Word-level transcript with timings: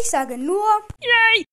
Ich 0.00 0.08
sage 0.08 0.38
nur. 0.38 0.64
Yay! 1.02 1.49